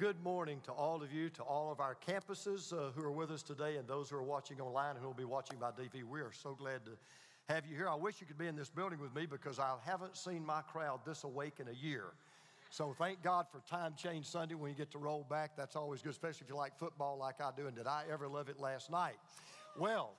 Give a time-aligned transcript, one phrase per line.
[0.00, 3.30] Good morning to all of you, to all of our campuses uh, who are with
[3.30, 6.04] us today, and those who are watching online and who will be watching by DV.
[6.04, 6.92] We are so glad to
[7.52, 7.86] have you here.
[7.86, 10.62] I wish you could be in this building with me because I haven't seen my
[10.62, 12.04] crowd this awake in a year.
[12.70, 15.50] So thank God for Time Change Sunday when you get to roll back.
[15.54, 17.66] That's always good, especially if you like football like I do.
[17.66, 19.16] And did I ever love it last night?
[19.78, 20.14] Well,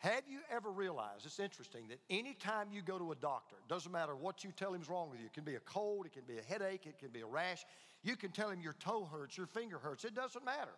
[0.00, 3.90] have you ever realized, it's interesting, that anytime you go to a doctor, it doesn't
[3.90, 6.12] matter what you tell him is wrong with you, it can be a cold, it
[6.12, 7.64] can be a headache, it can be a rash,
[8.04, 10.74] you can tell him your toe hurts, your finger hurts, it doesn't matter.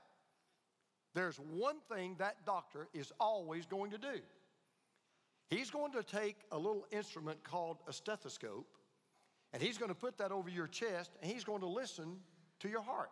[1.15, 4.21] There's one thing that doctor is always going to do.
[5.49, 8.67] He's going to take a little instrument called a stethoscope,
[9.53, 12.17] and he's going to put that over your chest, and he's going to listen
[12.61, 13.11] to your heart.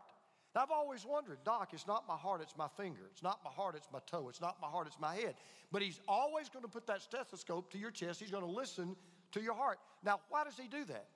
[0.54, 3.02] Now, I've always wondered, Doc, it's not my heart, it's my finger.
[3.10, 4.28] It's not my heart, it's my toe.
[4.28, 5.34] It's not my heart, it's my head.
[5.72, 8.20] But he's always going to put that stethoscope to your chest.
[8.20, 8.94] He's going to listen
[9.32, 9.78] to your heart.
[10.04, 11.06] Now, why does he do that?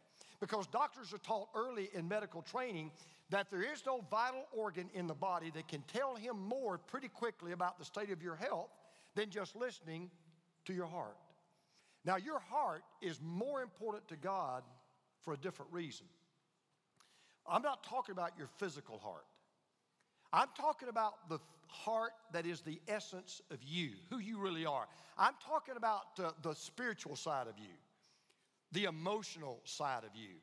[0.41, 2.93] Because doctors are taught early in medical training
[3.31, 7.09] that there is no vital organ in the body that can tell him more pretty
[7.09, 8.71] quickly about the state of your health
[9.15, 10.11] than just listening
[10.65, 11.17] to your heart.
[12.05, 14.63] Now, your heart is more important to God
[15.23, 16.07] for a different reason.
[17.47, 19.25] I'm not talking about your physical heart.
[20.33, 24.87] I'm talking about the heart that is the essence of you, who you really are.
[25.19, 27.75] I'm talking about uh, the spiritual side of you,
[28.73, 30.37] the emotional side of you,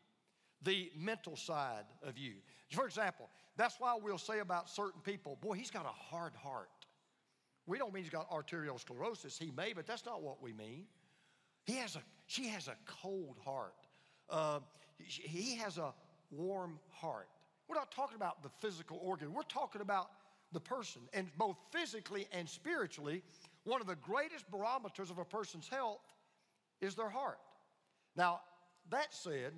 [0.63, 2.33] the mental side of you.
[2.71, 6.69] For example, that's why we'll say about certain people, boy, he's got a hard heart.
[7.67, 9.37] We don't mean he's got arterial sclerosis.
[9.37, 10.85] He may, but that's not what we mean.
[11.65, 13.73] He has a, she has a cold heart.
[14.29, 14.59] Uh,
[14.97, 15.93] he has a
[16.31, 17.27] warm heart.
[17.67, 20.09] We're not talking about the physical organ, we're talking about
[20.51, 21.01] the person.
[21.13, 23.23] And both physically and spiritually,
[23.63, 26.01] one of the greatest barometers of a person's health
[26.81, 27.39] is their heart.
[28.15, 28.41] Now,
[28.89, 29.53] that said,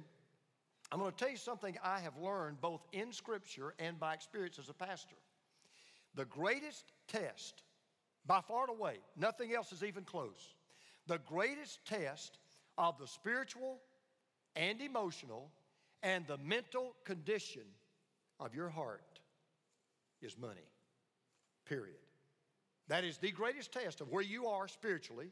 [0.92, 4.58] I'm going to tell you something I have learned both in Scripture and by experience
[4.58, 5.16] as a pastor.
[6.16, 7.64] The greatest test,
[8.26, 10.56] by far and away, nothing else is even close.
[11.08, 12.40] The greatest test
[12.78, 13.80] of the spiritual
[14.56, 15.52] and emotional
[16.04, 17.64] and the mental condition
[18.40, 19.20] of your heart
[20.22, 20.70] is money.
[21.66, 21.98] Period.
[22.88, 25.32] That is the greatest test of where you are spiritually,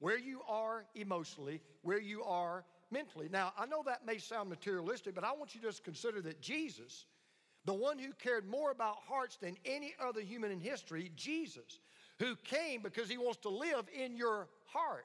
[0.00, 3.28] where you are emotionally, where you are mentally.
[3.30, 6.40] Now, I know that may sound materialistic, but I want you to just consider that
[6.40, 7.06] Jesus,
[7.64, 11.78] the one who cared more about hearts than any other human in history, Jesus,
[12.18, 15.04] who came because he wants to live in your heart.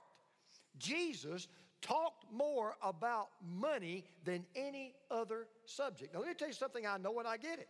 [0.78, 1.48] Jesus
[1.82, 6.14] talked more about money than any other subject.
[6.14, 7.68] Now, let me tell you something I know and I get it.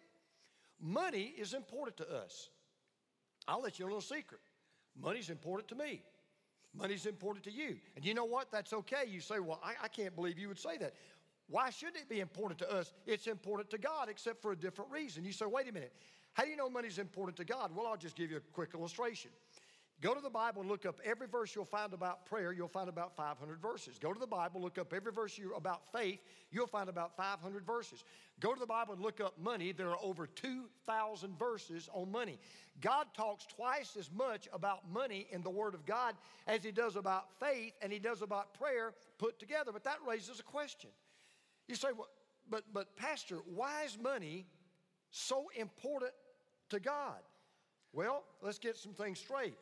[0.80, 2.50] Money is important to us.
[3.47, 4.41] I'll let you know a little secret.
[5.00, 6.02] Money's important to me.
[6.78, 7.78] Money's important to you.
[7.96, 8.52] And you know what?
[8.52, 9.03] That's okay.
[9.08, 10.94] You say, well, I, I can't believe you would say that.
[11.47, 12.91] Why should it be important to us?
[13.06, 15.24] It's important to God, except for a different reason.
[15.24, 15.94] You say, wait a minute.
[16.34, 17.72] How do you know money's important to God?
[17.75, 19.31] Well, I'll just give you a quick illustration.
[20.01, 22.89] Go to the Bible and look up every verse you'll find about prayer, you'll find
[22.89, 23.97] about 500 verses.
[23.97, 26.19] Go to the Bible, look up every verse you, about faith,
[26.51, 28.03] you'll find about 500 verses.
[28.41, 32.38] Go to the Bible and look up money, there are over 2,000 verses on money.
[32.81, 36.97] God talks twice as much about money in the Word of God as He does
[36.97, 39.72] about faith and He does about prayer put together.
[39.72, 40.89] But that raises a question.
[41.70, 42.09] You say, well,
[42.49, 44.46] but, but Pastor, why is money
[45.09, 46.11] so important
[46.70, 47.22] to God?
[47.93, 49.55] Well, let's get some things straight.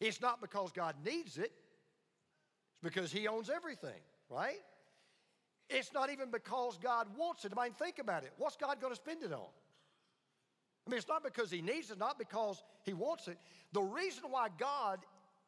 [0.00, 1.52] It's not because God needs it,
[2.72, 4.00] it's because He owns everything,
[4.30, 4.60] right?
[5.68, 7.52] It's not even because God wants it.
[7.56, 8.32] I mean, think about it.
[8.38, 9.50] What's God going to spend it on?
[10.86, 13.38] I mean, it's not because He needs it, not because He wants it.
[13.72, 15.00] The reason why God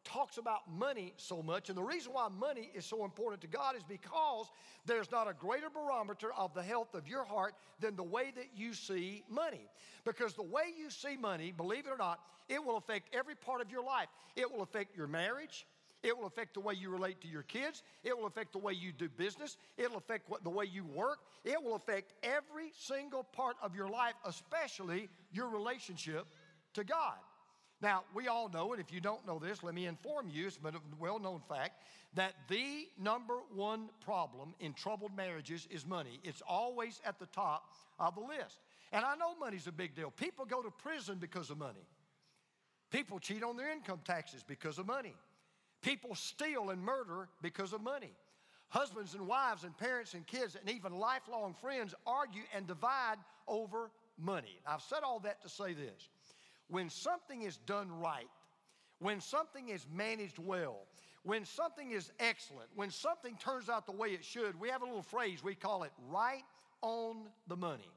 [0.05, 3.77] talks about money so much, and the reason why money is so important to God
[3.77, 4.47] is because
[4.87, 8.49] there's not a greater barometer of the health of your heart than the way that
[8.57, 9.69] you see money.
[10.05, 13.61] Because the way you see money, believe it or not, it will affect every part
[13.61, 14.09] of your life.
[14.37, 15.67] It will affect your marriage.
[16.03, 17.83] It will affect the way you relate to your kids.
[18.03, 19.59] It will affect the way you do business.
[19.77, 21.19] It will affect what, the way you work.
[21.45, 26.27] It will affect every single part of your life, especially your relationship
[26.75, 27.17] to God.
[27.83, 30.59] Now, we all know, and if you don't know this, let me inform you, it's
[30.63, 31.83] a well known fact,
[32.15, 36.21] that the number one problem in troubled marriages is money.
[36.23, 38.59] It's always at the top of the list.
[38.93, 40.11] And I know money's a big deal.
[40.11, 41.87] People go to prison because of money,
[42.91, 45.15] people cheat on their income taxes because of money,
[45.81, 48.13] people steal and murder because of money.
[48.69, 53.17] Husbands and wives and parents and kids and even lifelong friends argue and divide
[53.49, 54.61] over money.
[54.65, 56.09] I've said all that to say this.
[56.71, 58.29] When something is done right,
[59.01, 60.87] when something is managed well,
[61.23, 64.85] when something is excellent, when something turns out the way it should, we have a
[64.87, 66.45] little phrase, we call it right
[66.81, 67.91] on the money.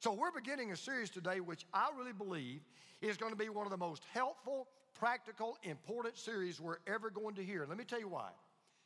[0.00, 2.60] So, we're beginning a series today, which I really believe
[3.02, 4.68] is going to be one of the most helpful,
[4.98, 7.66] practical, important series we're ever going to hear.
[7.68, 8.30] Let me tell you why.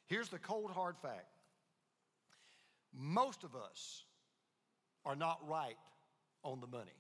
[0.07, 1.27] Here's the cold, hard fact
[2.97, 4.05] most of us
[5.05, 5.77] are not right
[6.45, 6.95] on the money.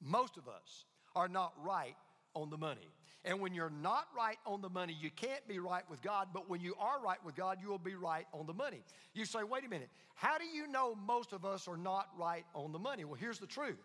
[0.00, 1.96] Most of us are not right
[2.34, 2.88] on the money.
[3.24, 6.28] And when you're not right on the money, you can't be right with God.
[6.34, 8.82] But when you are right with God, you will be right on the money.
[9.14, 12.44] You say, wait a minute, how do you know most of us are not right
[12.54, 13.04] on the money?
[13.04, 13.78] Well, here's the truth.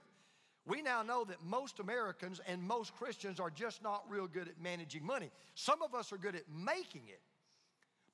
[0.65, 4.59] We now know that most Americans and most Christians are just not real good at
[4.62, 5.31] managing money.
[5.56, 7.21] Some of us are good at making it,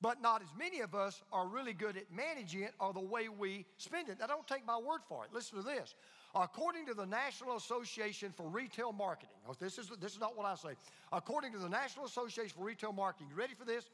[0.00, 3.28] but not as many of us are really good at managing it or the way
[3.28, 4.18] we spend it.
[4.20, 5.32] Now, don't take my word for it.
[5.32, 5.94] Listen to this.
[6.34, 10.56] According to the National Association for Retail Marketing, this is, this is not what I
[10.56, 10.74] say.
[11.12, 13.88] According to the National Association for Retail Marketing, you ready for this?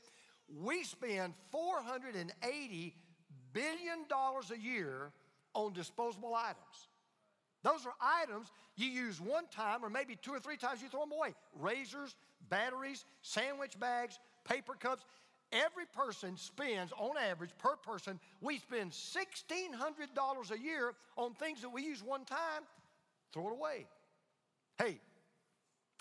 [0.58, 2.92] We spend $480
[3.52, 5.12] billion a year
[5.54, 6.88] on disposable items.
[7.62, 11.00] Those are items you use one time or maybe two or three times you throw
[11.00, 11.34] them away.
[11.58, 12.14] Razors,
[12.48, 15.04] batteries, sandwich bags, paper cups.
[15.52, 21.70] Every person spends, on average, per person, we spend $1,600 a year on things that
[21.70, 22.62] we use one time,
[23.32, 23.86] throw it away.
[24.78, 25.00] Hey,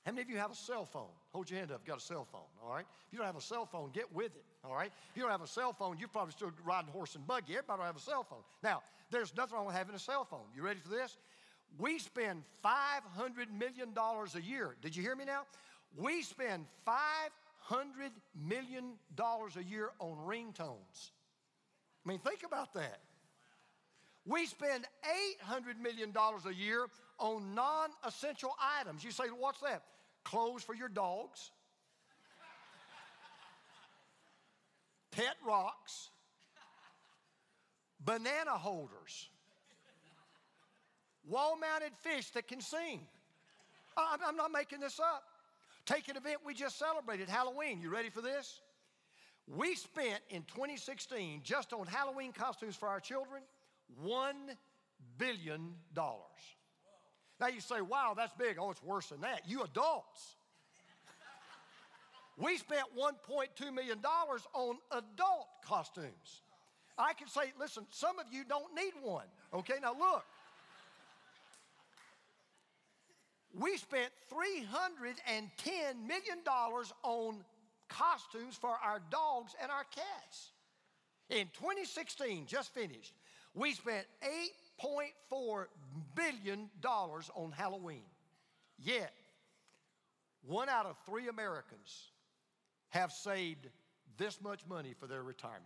[0.06, 1.10] how many of you have a cell phone?
[1.32, 2.86] Hold your hand up, got a cell phone, all right?
[3.08, 4.92] If you don't have a cell phone, get with it, all right?
[5.10, 7.54] If you don't have a cell phone, you're probably still riding horse and buggy.
[7.54, 8.44] Everybody don't have a cell phone.
[8.64, 8.82] Now,
[9.12, 10.46] there's nothing wrong with having a cell phone.
[10.56, 11.18] You ready for this?
[11.78, 14.76] We spend $500 million a year.
[14.82, 15.42] Did you hear me now?
[15.98, 17.32] We spend five
[17.70, 17.84] $100
[18.36, 21.12] million a year on ringtones.
[22.06, 23.00] I mean, think about that.
[24.26, 24.86] We spend
[25.44, 26.88] $800 million a year
[27.20, 29.04] on non essential items.
[29.04, 29.84] You say, what's that?
[30.24, 31.52] Clothes for your dogs,
[35.12, 36.10] pet rocks,
[38.04, 39.30] banana holders,
[41.28, 43.02] wall mounted fish that can sing.
[43.98, 45.24] I'm not making this up.
[45.90, 47.82] Take an event we just celebrated, Halloween.
[47.82, 48.62] You ready for this?
[49.48, 53.42] We spent in 2016 just on Halloween costumes for our children
[54.06, 54.34] $1
[55.18, 55.74] billion.
[55.96, 58.58] Now you say, wow, that's big.
[58.60, 59.42] Oh, it's worse than that.
[59.48, 60.36] You adults.
[62.38, 63.98] we spent $1.2 million
[64.54, 66.44] on adult costumes.
[67.00, 69.26] I can say, listen, some of you don't need one.
[69.56, 70.24] Okay, now look.
[73.58, 76.40] We spent $310 million
[77.04, 77.44] on
[77.88, 80.52] costumes for our dogs and our cats.
[81.30, 83.14] In 2016, just finished,
[83.54, 84.06] we spent
[84.82, 85.66] $8.4
[86.16, 88.04] billion on Halloween.
[88.78, 89.14] Yet,
[90.46, 92.12] one out of three Americans
[92.90, 93.68] have saved
[94.18, 95.66] this much money for their retirement.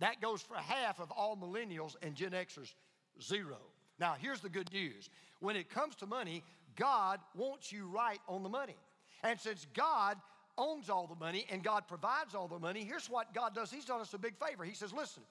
[0.00, 2.74] That goes for half of all millennials and Gen Xers,
[3.20, 3.58] zero.
[3.98, 6.42] Now, here's the good news when it comes to money,
[6.78, 8.76] God wants you right on the money.
[9.22, 10.16] And since God
[10.56, 13.70] owns all the money and God provides all the money, here's what God does.
[13.70, 14.64] He's done us a big favor.
[14.64, 15.22] He says, Listen,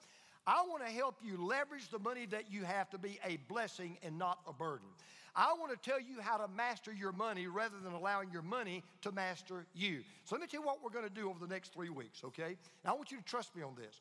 [0.46, 3.98] I want to help you leverage the money that you have to be a blessing
[4.02, 4.88] and not a burden.
[5.34, 8.82] I want to tell you how to master your money rather than allowing your money
[9.02, 10.00] to master you.
[10.24, 12.24] So let me tell you what we're going to do over the next three weeks,
[12.24, 12.56] okay?
[12.84, 14.00] I want you to trust me on this.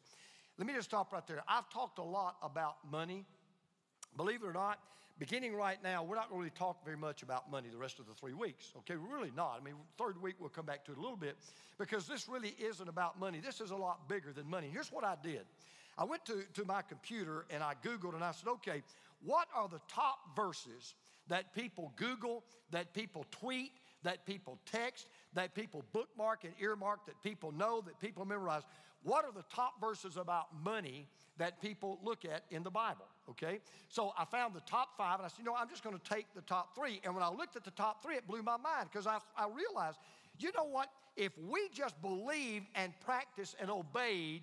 [0.57, 1.43] Let me just stop right there.
[1.47, 3.25] I've talked a lot about money.
[4.15, 4.79] Believe it or not,
[5.19, 8.13] beginning right now, we're not really talk very much about money the rest of the
[8.13, 8.71] three weeks.
[8.79, 9.59] Okay, we're really not.
[9.59, 11.37] I mean, third week we'll come back to it a little bit
[11.77, 13.39] because this really isn't about money.
[13.39, 14.69] This is a lot bigger than money.
[14.71, 15.41] Here's what I did.
[15.97, 18.83] I went to, to my computer and I Googled and I said, okay,
[19.23, 20.93] what are the top verses
[21.27, 23.71] that people Google, that people tweet,
[24.03, 28.61] that people text, that people bookmark and earmark, that people know, that people memorize?
[29.03, 31.07] What are the top verses about money
[31.37, 33.05] that people look at in the Bible?
[33.29, 33.59] Okay?
[33.89, 36.25] So I found the top five, and I said, you know, I'm just to take
[36.35, 37.01] the top three.
[37.03, 39.47] And when I looked at the top three, it blew my mind because I, I
[39.47, 39.97] realized,
[40.39, 40.89] you know what?
[41.15, 44.41] If we just believed and practiced and obeyed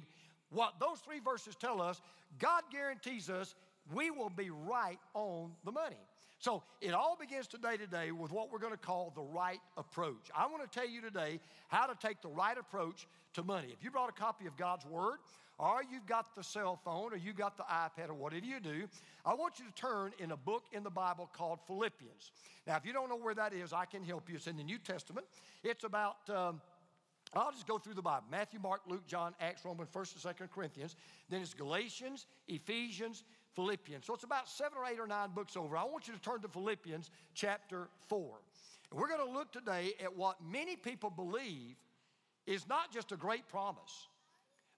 [0.50, 2.00] what those three verses tell us,
[2.38, 3.54] God guarantees us
[3.92, 5.96] we will be right on the money.
[6.38, 10.30] So it all begins today today with what we're going to call the right approach.
[10.36, 13.68] I want to tell you today how to take the right approach to money.
[13.72, 15.18] If you brought a copy of God's Word,
[15.58, 18.88] or you've got the cell phone, or you've got the iPad, or whatever you do,
[19.24, 22.32] I want you to turn in a book in the Bible called Philippians.
[22.66, 24.36] Now, if you don't know where that is, I can help you.
[24.36, 25.26] It's in the New Testament.
[25.62, 26.60] It's about um,
[27.36, 30.50] I'll just go through the Bible Matthew, Mark, Luke, John, Acts, Romans, 1st and 2nd
[30.50, 30.96] Corinthians.
[31.28, 34.06] Then it's Galatians, Ephesians, Philippians.
[34.06, 35.76] So it's about seven or eight or nine books over.
[35.76, 38.36] I want you to turn to Philippians chapter 4.
[38.90, 41.76] And we're going to look today at what many people believe
[42.46, 44.08] is not just a great promise,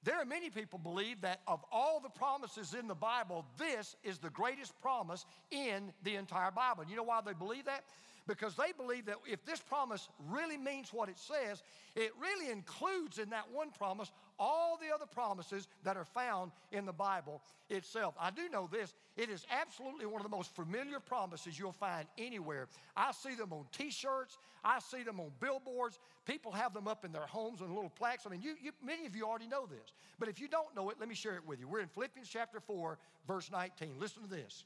[0.07, 4.19] There are many people believe that of all the promises in the Bible, this is
[4.19, 6.83] the greatest promise in the entire Bible.
[6.83, 7.83] And you know why they believe that?
[8.29, 11.61] Because they believe that if this promise really means what it says,
[11.97, 16.87] it really includes in that one promise all the other promises that are found in
[16.87, 18.15] the Bible itself.
[18.21, 22.07] I do know this, it is absolutely one of the most familiar promises you'll find
[22.19, 22.69] anywhere.
[22.97, 25.99] I see them on t shirts, I see them on billboards.
[26.27, 28.27] People have them up in their homes on little plaques.
[28.27, 29.93] I mean, you, you, many of you already know this.
[30.19, 31.69] But if you don't know it, let me share it with you.
[31.69, 33.95] We're in Philippians chapter 4, verse 19.
[34.01, 34.65] Listen to this.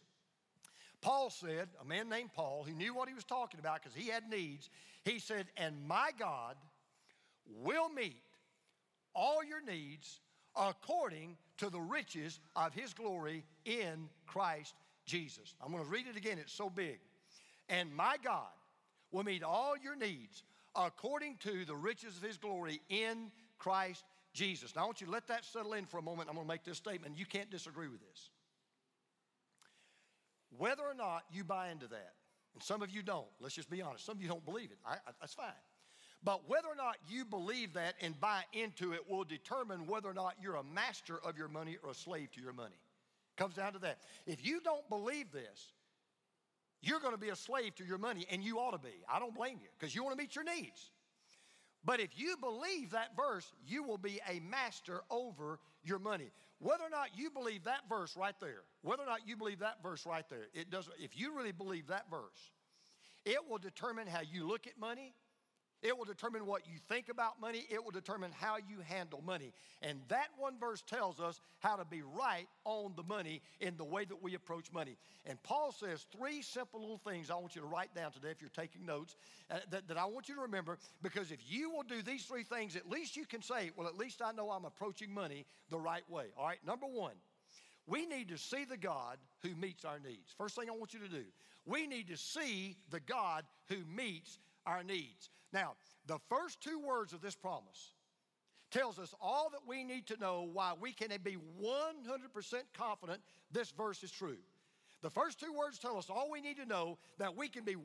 [1.02, 4.08] Paul said, a man named Paul, who knew what he was talking about because he
[4.08, 4.68] had needs.
[5.04, 6.56] He said, And my God
[7.62, 8.22] will meet
[9.14, 10.20] all your needs
[10.56, 14.74] according to the riches of his glory in Christ
[15.06, 15.54] Jesus.
[15.64, 16.98] I'm going to read it again, it's so big.
[17.68, 18.48] And my God
[19.12, 20.42] will meet all your needs
[20.74, 24.74] according to the riches of his glory in Christ Jesus.
[24.74, 26.28] Now, I want you to let that settle in for a moment.
[26.28, 27.18] I'm going to make this statement.
[27.18, 28.30] You can't disagree with this.
[30.56, 32.12] Whether or not you buy into that,
[32.54, 34.78] and some of you don't, let's just be honest, some of you don't believe it.
[34.84, 35.46] I, I, that's fine.
[36.22, 40.14] But whether or not you believe that and buy into it will determine whether or
[40.14, 42.76] not you're a master of your money or a slave to your money.
[43.36, 43.98] Comes down to that.
[44.26, 45.72] If you don't believe this,
[46.82, 49.02] you're going to be a slave to your money, and you ought to be.
[49.10, 50.90] I don't blame you because you want to meet your needs.
[51.84, 56.30] But if you believe that verse, you will be a master over your money.
[56.58, 59.82] Whether or not you believe that verse right there, whether or not you believe that
[59.82, 62.52] verse right there, it doesn't, if you really believe that verse,
[63.24, 65.14] it will determine how you look at money,
[65.82, 67.66] it will determine what you think about money.
[67.70, 69.52] It will determine how you handle money.
[69.82, 73.84] And that one verse tells us how to be right on the money in the
[73.84, 74.96] way that we approach money.
[75.24, 78.40] And Paul says three simple little things I want you to write down today if
[78.40, 79.16] you're taking notes
[79.50, 82.44] uh, that, that I want you to remember because if you will do these three
[82.44, 85.78] things, at least you can say, well, at least I know I'm approaching money the
[85.78, 86.26] right way.
[86.36, 87.14] All right, number one,
[87.86, 90.34] we need to see the God who meets our needs.
[90.36, 91.24] First thing I want you to do,
[91.64, 95.30] we need to see the God who meets our needs.
[95.52, 95.74] Now,
[96.06, 97.92] the first two words of this promise
[98.70, 103.70] tells us all that we need to know why we can be 100% confident this
[103.70, 104.38] verse is true.
[105.02, 107.74] The first two words tell us all we need to know that we can be
[107.74, 107.76] 100%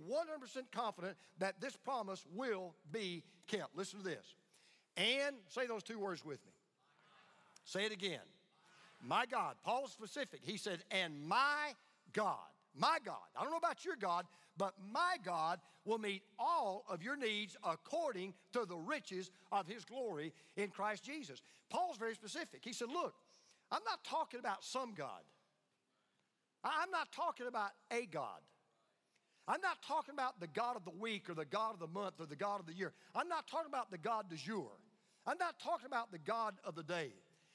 [0.72, 3.76] confident that this promise will be kept.
[3.76, 4.36] Listen to this.
[4.98, 6.52] And say those two words with me.
[7.64, 8.20] Say it again.
[9.02, 9.56] My God.
[9.64, 10.42] Paul is specific.
[10.44, 11.74] He said, and my
[12.14, 12.38] God.
[12.78, 13.16] My God.
[13.38, 14.26] I don't know about your God,
[14.58, 19.86] but my God will meet all of your needs according to the riches of his
[19.86, 21.42] glory in Christ Jesus.
[21.70, 22.62] Paul's very specific.
[22.64, 23.14] He said, Look,
[23.72, 25.24] I'm not talking about some God,
[26.64, 28.42] I'm not talking about a God.
[29.48, 32.16] I'm not talking about the God of the week or the God of the month
[32.20, 32.94] or the God of the year.
[33.14, 34.72] I'm not talking about the God du jour.
[35.28, 37.12] I'm not talking about the God of the day.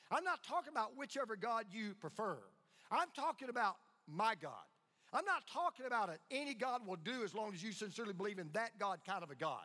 [0.08, 2.38] I'm not talking about whichever God you prefer.
[2.92, 4.52] I'm talking about my God.
[5.12, 6.20] I'm not talking about it.
[6.30, 9.30] Any God will do as long as you sincerely believe in that God kind of
[9.30, 9.64] a God.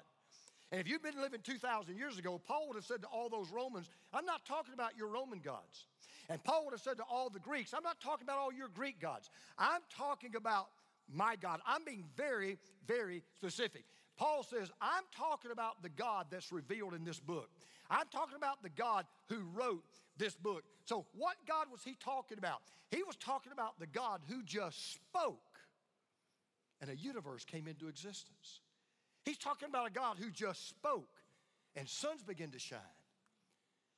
[0.71, 3.51] And if you've been living 2,000 years ago, Paul would have said to all those
[3.51, 5.85] Romans, I'm not talking about your Roman gods.
[6.29, 8.67] And Paul would have said to all the Greeks, I'm not talking about all your
[8.69, 9.29] Greek gods.
[9.59, 10.67] I'm talking about
[11.13, 11.59] my God.
[11.67, 13.85] I'm being very, very specific.
[14.17, 17.49] Paul says, I'm talking about the God that's revealed in this book.
[17.89, 19.83] I'm talking about the God who wrote
[20.17, 20.63] this book.
[20.86, 22.62] So, what God was he talking about?
[22.91, 25.39] He was talking about the God who just spoke
[26.81, 28.62] and a universe came into existence.
[29.24, 31.10] He's talking about a God who just spoke
[31.75, 32.79] and suns begin to shine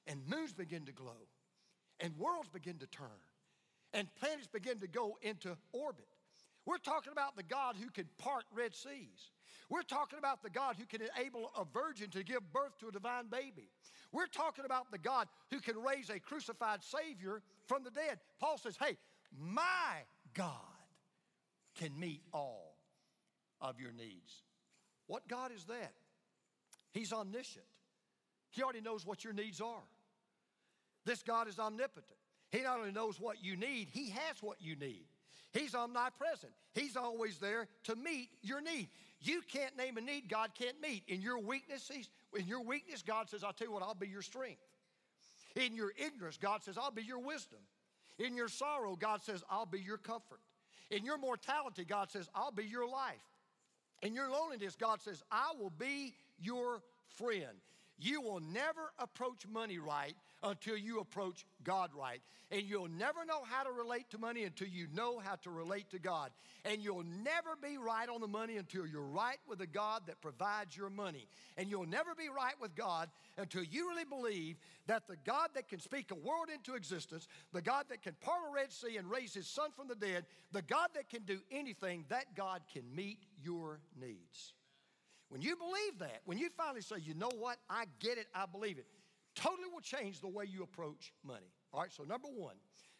[0.05, 1.27] and moons begin to glow
[1.99, 3.07] and worlds begin to turn
[3.93, 6.07] and planets begin to go into orbit.
[6.67, 9.31] We're talking about the God who can part Red Seas.
[9.69, 12.91] We're talking about the God who can enable a virgin to give birth to a
[12.91, 13.69] divine baby.
[14.11, 18.19] We're talking about the God who can raise a crucified Savior from the dead.
[18.41, 18.97] Paul says, hey,
[19.39, 20.51] my God
[21.75, 22.75] can meet all
[23.61, 24.43] of your needs.
[25.07, 25.93] What God is that?
[26.91, 27.65] He's omniscient.
[28.51, 29.83] He already knows what your needs are.
[31.05, 32.17] This God is omnipotent.
[32.51, 35.05] He not only knows what you need, He has what you need.
[35.57, 36.53] He's omnipresent.
[36.73, 38.89] He's always there to meet your need.
[39.21, 41.03] You can't name a need God can't meet.
[41.07, 44.21] In your weaknesses, in your weakness, God says, I'll tell you what, I'll be your
[44.21, 44.61] strength.
[45.55, 47.59] In your ignorance, God says, I'll be your wisdom.
[48.19, 50.39] In your sorrow, God says, I'll be your comfort.
[50.91, 53.15] In your mortality, God says, I'll be your life.
[54.03, 56.83] In your loneliness, God says, I will be your
[57.15, 57.57] friend.
[57.97, 62.21] You will never approach money right until you approach God right.
[62.49, 65.89] And you'll never know how to relate to money until you know how to relate
[65.91, 66.31] to God.
[66.63, 70.21] And you'll never be right on the money until you're right with the God that
[70.21, 71.27] provides your money.
[71.57, 74.55] And you'll never be right with God until you really believe
[74.87, 78.39] that the God that can speak a world into existence, the God that can part
[78.49, 81.39] a Red Sea and raise his son from the dead, the God that can do
[81.51, 84.53] anything, that God can meet your needs.
[85.29, 88.45] When you believe that, when you finally say, you know what, I get it, I
[88.45, 88.85] believe it,
[89.37, 91.53] totally will change the way you approach money.
[91.73, 92.55] All right, so number one,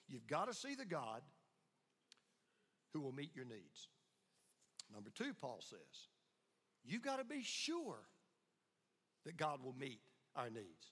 [0.08, 1.22] you've got to see the God
[2.94, 3.89] who will meet your needs.
[4.94, 6.08] Number two, Paul says,
[6.86, 7.98] you've got to be sure
[9.25, 10.00] that God will meet
[10.36, 10.91] our needs.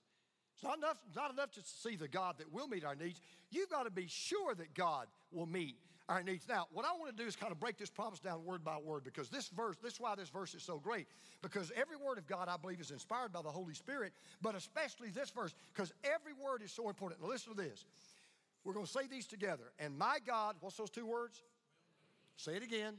[0.54, 3.20] It's not enough, not enough to see the God that will meet our needs.
[3.50, 5.76] You've got to be sure that God will meet
[6.08, 6.46] our needs.
[6.48, 8.76] Now, what I want to do is kind of break this promise down word by
[8.78, 11.06] word because this verse, this is why this verse is so great.
[11.42, 15.10] Because every word of God, I believe, is inspired by the Holy Spirit, but especially
[15.10, 17.20] this verse, because every word is so important.
[17.20, 17.84] Now, listen to this.
[18.64, 19.72] We're going to say these together.
[19.78, 21.42] And my God, what's those two words?
[22.36, 22.94] Say it again.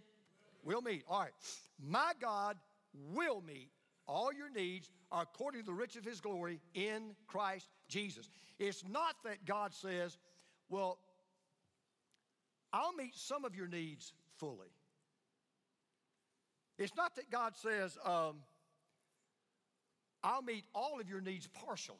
[0.63, 1.03] We'll meet.
[1.09, 1.31] All right.
[1.79, 2.57] My God
[3.13, 3.69] will meet
[4.07, 8.29] all your needs according to the riches of his glory in Christ Jesus.
[8.59, 10.17] It's not that God says,
[10.69, 10.97] well,
[12.73, 14.67] I'll meet some of your needs fully.
[16.77, 18.37] It's not that God says, um,
[20.23, 21.95] I'll meet all of your needs partially.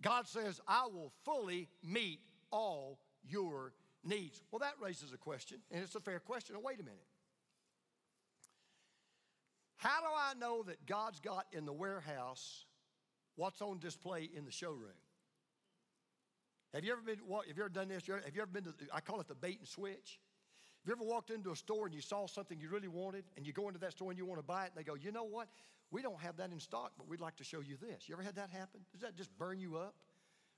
[0.00, 2.20] God says, I will fully meet
[2.50, 3.72] all your
[4.04, 4.42] needs.
[4.50, 6.56] Well, that raises a question, and it's a fair question.
[6.62, 7.06] Wait a minute.
[9.76, 12.64] How do I know that God's got in the warehouse
[13.36, 14.90] what's on display in the showroom?
[16.74, 18.06] Have you ever been, have you ever done this?
[18.06, 20.20] Have you ever been to, I call it the bait and switch.
[20.84, 23.46] Have you ever walked into a store and you saw something you really wanted and
[23.46, 25.10] you go into that store and you want to buy it and they go, you
[25.10, 25.48] know what?
[25.90, 28.08] We don't have that in stock, but we'd like to show you this.
[28.08, 28.80] You ever had that happen?
[28.92, 29.94] Does that just burn you up?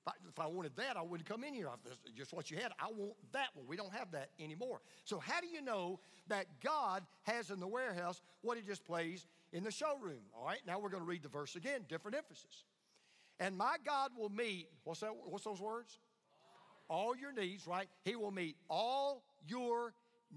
[0.03, 1.69] If I, if I wanted that, I wouldn't come in here.
[2.17, 3.67] Just what you had, I want that one.
[3.67, 4.81] We don't have that anymore.
[5.05, 9.63] So, how do you know that God has in the warehouse what He displays in
[9.63, 10.23] the showroom?
[10.35, 12.65] All right, now we're going to read the verse again, different emphasis.
[13.41, 15.11] And my God will meet, what's that?
[15.25, 15.99] What's those words?
[16.89, 17.89] All your needs, right?
[18.05, 19.95] He will meet all your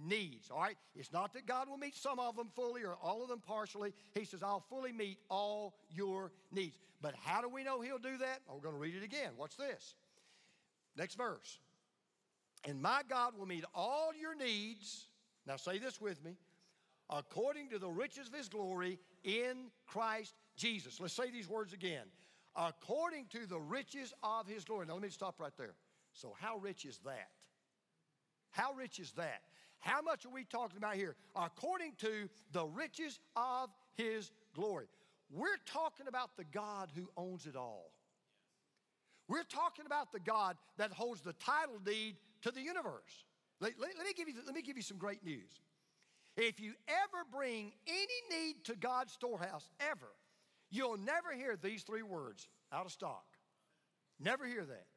[0.08, 0.78] needs, all right?
[0.96, 3.94] It's not that God will meet some of them fully or all of them partially.
[4.14, 6.78] He says, I'll fully meet all your needs.
[7.02, 8.40] But how do we know He'll do that?
[8.50, 9.32] Oh, we're going to read it again.
[9.38, 9.96] Watch this.
[10.96, 11.60] Next verse.
[12.66, 15.08] And my God will meet all your needs.
[15.46, 16.38] Now say this with me
[17.10, 21.02] according to the riches of His glory in Christ Jesus.
[21.02, 22.06] Let's say these words again
[22.56, 24.86] according to the riches of his glory.
[24.86, 25.76] Now, let me stop right there.
[26.14, 27.30] So, how rich is that?
[28.52, 29.42] How rich is that?
[29.80, 31.16] How much are we talking about here?
[31.36, 34.86] According to the riches of his glory.
[35.32, 37.92] We're talking about the God who owns it all.
[39.28, 43.26] We're talking about the God that holds the title deed to the universe.
[43.60, 45.50] Let, let, let, me give you, let me give you some great news.
[46.36, 50.12] If you ever bring any need to God's storehouse, ever,
[50.74, 53.26] You'll never hear these three words out of stock.
[54.20, 54.88] Never hear that.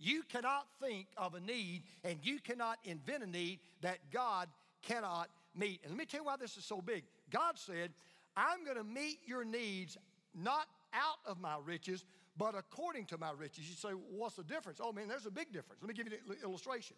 [0.00, 4.48] You cannot think of a need and you cannot invent a need that God
[4.82, 5.80] cannot meet.
[5.84, 7.04] And let me tell you why this is so big.
[7.30, 7.92] God said,
[8.36, 9.96] I'm going to meet your needs
[10.34, 12.04] not out of my riches,
[12.36, 13.68] but according to my riches.
[13.68, 14.80] You say, well, what's the difference?
[14.82, 15.80] Oh, man, there's a big difference.
[15.80, 16.96] Let me give you an illustration.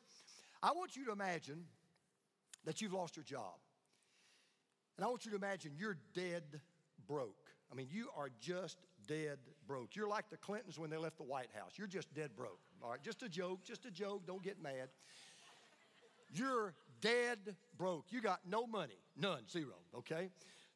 [0.63, 1.65] I want you to imagine
[2.65, 3.57] that you've lost your job.
[4.97, 6.45] And I want you to imagine you're dead
[7.07, 7.40] broke.
[7.71, 9.95] I mean, you are just dead broke.
[9.95, 11.73] You're like the Clintons when they left the White House.
[11.77, 12.59] You're just dead broke.
[12.83, 14.27] All right, just a joke, just a joke.
[14.27, 14.89] Don't get mad.
[16.33, 18.07] You're dead broke.
[18.11, 20.31] You got no money, none, zero, okay?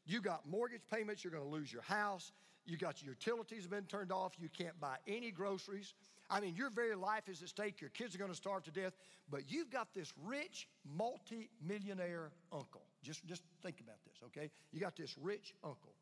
[0.07, 2.33] You got mortgage payments, you're gonna lose your house.
[2.67, 4.33] You got your utilities have been turned off.
[4.39, 5.93] You can't buy any groceries.
[6.31, 7.81] I mean, your very life is at stake.
[7.81, 8.95] Your kids are going to starve to death.
[9.31, 12.83] But you've got this rich, multi-millionaire uncle.
[13.03, 14.51] Just, just think about this, okay?
[14.73, 15.95] You got this rich uncle.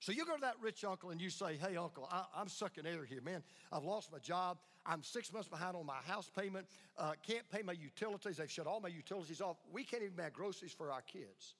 [0.00, 2.86] So you go to that rich uncle and you say, Hey, uncle, I, am sucking
[2.86, 3.42] air here, man.
[3.72, 4.58] I've lost my job.
[4.84, 6.66] I'm six months behind on my house payment.
[6.98, 8.36] Uh, can't pay my utilities.
[8.36, 9.56] They've shut all my utilities off.
[9.72, 11.54] We can't even buy groceries for our kids.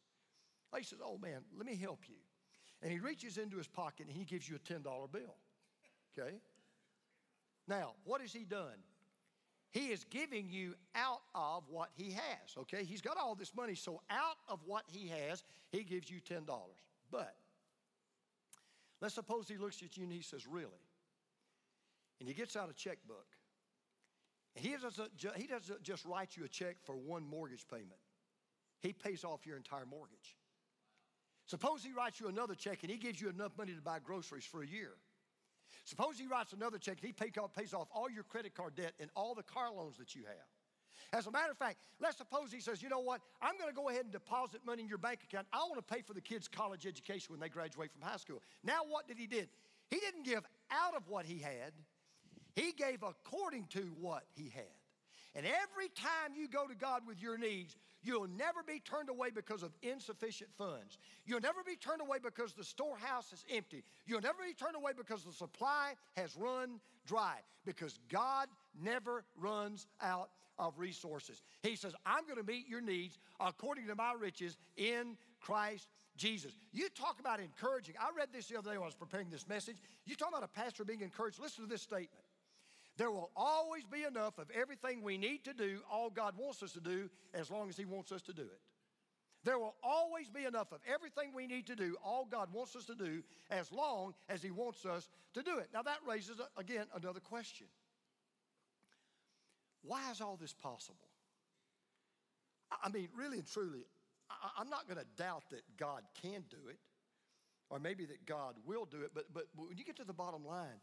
[0.77, 2.16] He says, Oh, man, let me help you.
[2.83, 5.35] And he reaches into his pocket and he gives you a $10 bill.
[6.18, 6.37] Okay?
[7.66, 8.79] Now, what has he done?
[9.70, 12.85] He is giving you out of what he has, okay?
[12.85, 16.46] He's got all this money, so out of what he has, he gives you $10.
[17.11, 17.35] But
[19.00, 20.70] Let's suppose he looks at you and he says, Really?
[22.20, 23.26] And he gets out a checkbook.
[24.56, 28.00] And he doesn't, he doesn't just write you a check for one mortgage payment,
[28.80, 30.37] he pays off your entire mortgage.
[31.46, 34.44] Suppose he writes you another check and he gives you enough money to buy groceries
[34.44, 34.94] for a year.
[35.85, 38.94] Suppose he writes another check and he pay, pays off all your credit card debt
[38.98, 40.56] and all the car loans that you have.
[41.12, 43.75] As a matter of fact, let's suppose he says, you know what, I'm going to
[43.75, 45.47] go ahead and deposit money in your bank account.
[45.53, 48.42] I want to pay for the kids' college education when they graduate from high school.
[48.64, 49.49] Now, what did he did?
[49.90, 51.73] He didn't give out of what he had,
[52.55, 54.64] he gave according to what he had.
[55.37, 59.29] And every time you go to God with your needs, you'll never be turned away
[59.29, 60.97] because of insufficient funds.
[61.27, 63.85] You'll never be turned away because the storehouse is empty.
[64.07, 67.37] You'll never be turned away because the supply has run dry.
[67.66, 68.49] Because God
[68.80, 71.42] never runs out of resources.
[71.62, 76.52] He says, I'm going to meet your needs according to my riches in Christ Jesus.
[76.72, 77.94] You talk about encouraging.
[78.00, 79.76] I read this the other day when I was preparing this message.
[80.06, 81.38] You talk about a pastor being encouraged.
[81.38, 82.24] Listen to this statement.
[82.96, 86.72] There will always be enough of everything we need to do, all God wants us
[86.72, 88.60] to do, as long as He wants us to do it.
[89.44, 92.86] There will always be enough of everything we need to do, all God wants us
[92.86, 95.68] to do, as long as He wants us to do it.
[95.74, 97.66] Now, that raises, again, another question
[99.87, 100.96] Why is all this possible?
[102.83, 103.85] I mean, really and truly,
[104.59, 106.79] I'm not going to doubt that God can do it,
[107.70, 110.44] or maybe that God will do it, but, but when you get to the bottom
[110.44, 110.81] line,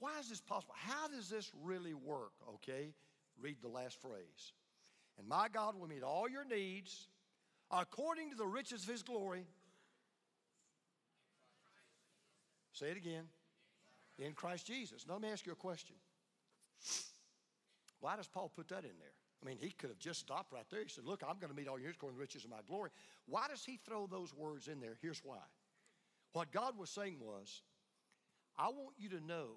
[0.00, 0.74] why is this possible?
[0.76, 2.32] How does this really work?
[2.54, 2.92] Okay,
[3.40, 4.52] read the last phrase.
[5.18, 7.06] And my God will meet all your needs
[7.70, 9.46] according to the riches of his glory.
[12.72, 13.24] Say it again.
[14.18, 15.06] In Christ Jesus.
[15.06, 15.96] Now, let me ask you a question.
[18.04, 19.14] Why does Paul put that in there?
[19.42, 20.82] I mean, he could have just stopped right there.
[20.82, 22.50] He said, Look, I'm going to meet all your needs according to the riches of
[22.50, 22.90] my glory.
[23.24, 24.98] Why does he throw those words in there?
[25.00, 25.38] Here's why.
[26.34, 27.62] What God was saying was,
[28.58, 29.52] I want you to know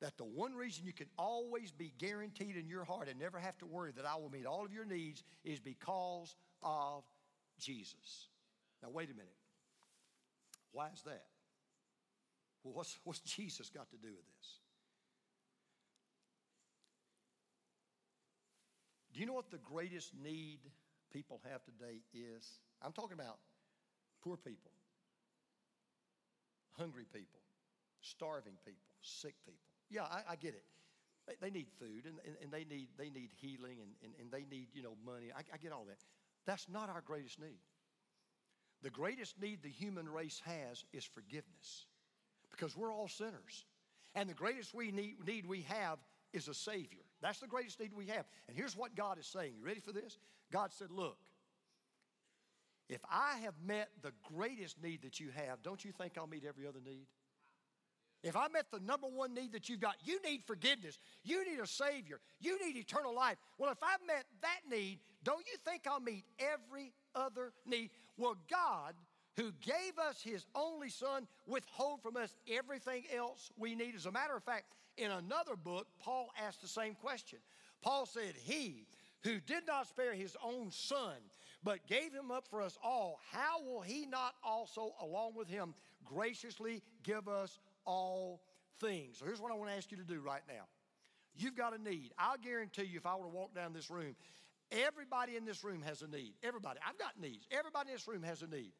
[0.00, 3.56] that the one reason you can always be guaranteed in your heart and never have
[3.58, 7.04] to worry that I will meet all of your needs is because of
[7.60, 8.26] Jesus.
[8.82, 9.30] Now, wait a minute.
[10.72, 11.22] Why is that?
[12.64, 14.58] Well, what's, what's Jesus got to do with this?
[19.18, 20.60] Do you know what the greatest need
[21.12, 22.60] people have today is?
[22.80, 23.38] I'm talking about
[24.22, 24.70] poor people,
[26.78, 27.40] hungry people,
[28.00, 29.58] starving people, sick people.
[29.90, 30.62] Yeah, I, I get it.
[31.26, 34.30] They, they need food and, and, and, they, need, they need healing and, and, and
[34.30, 35.32] they need, you know, money.
[35.36, 35.98] I, I get all that.
[36.46, 37.58] That's not our greatest need.
[38.84, 41.86] The greatest need the human race has is forgiveness
[42.52, 43.64] because we're all sinners.
[44.14, 45.98] And the greatest we need, need we have
[46.32, 47.07] is a Savior.
[47.20, 48.24] That's the greatest need we have.
[48.48, 49.54] And here's what God is saying.
[49.58, 50.18] You ready for this?
[50.52, 51.18] God said, Look,
[52.88, 56.44] if I have met the greatest need that you have, don't you think I'll meet
[56.46, 57.06] every other need?
[58.22, 60.98] If I met the number one need that you've got, you need forgiveness.
[61.22, 62.20] You need a Savior.
[62.40, 63.36] You need eternal life.
[63.58, 67.90] Well, if I've met that need, don't you think I'll meet every other need?
[68.16, 68.94] Well, God,
[69.36, 73.94] who gave us His only Son, withhold from us everything else we need.
[73.94, 74.64] As a matter of fact,
[74.98, 77.38] in another book, Paul asked the same question.
[77.82, 78.86] Paul said, He
[79.24, 81.14] who did not spare His own Son,
[81.62, 85.74] but gave Him up for us all, how will He not also, along with Him,
[86.04, 88.42] graciously give us all
[88.80, 89.18] things.
[89.18, 90.64] So here's what I want to ask you to do right now.
[91.34, 92.12] You've got a need.
[92.18, 94.16] I'll guarantee you, if I were to walk down this room,
[94.72, 96.34] everybody in this room has a need.
[96.42, 96.80] Everybody.
[96.86, 97.46] I've got needs.
[97.50, 98.72] Everybody in this room has a need.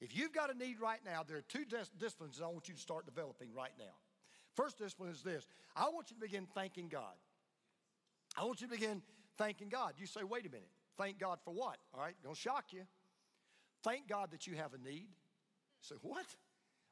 [0.00, 2.74] If you've got a need right now, there are two dis- disciplines I want you
[2.74, 3.94] to start developing right now.
[4.56, 7.14] First discipline is this I want you to begin thanking God.
[8.36, 9.02] I want you to begin
[9.38, 9.94] thanking God.
[9.98, 11.76] You say, wait a minute, thank God for what?
[11.94, 12.82] All right, gonna shock you.
[13.82, 15.08] Thank God that you have a need.
[15.80, 16.26] Say, what?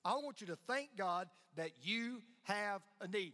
[0.05, 3.33] I want you to thank God that you have a need.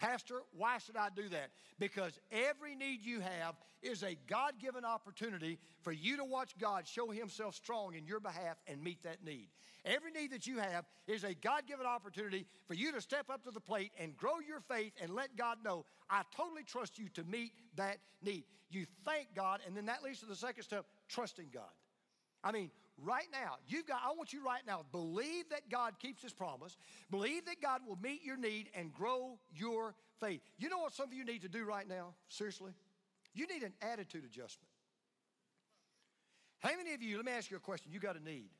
[0.00, 1.50] Pastor, why should I do that?
[1.78, 6.88] Because every need you have is a God given opportunity for you to watch God
[6.88, 9.48] show Himself strong in your behalf and meet that need.
[9.84, 13.44] Every need that you have is a God given opportunity for you to step up
[13.44, 17.08] to the plate and grow your faith and let God know, I totally trust you
[17.14, 18.44] to meet that need.
[18.70, 21.62] You thank God, and then that leads to the second step trusting God.
[22.42, 22.70] I mean,
[23.04, 26.76] right now, you've got, I want you right now, believe that God keeps his promise,
[27.10, 30.40] believe that God will meet your need and grow your faith.
[30.58, 32.14] You know what some of you need to do right now?
[32.28, 32.72] Seriously?
[33.34, 34.68] You need an attitude adjustment.
[36.60, 38.50] How many of you, let me ask you a question, you got a need.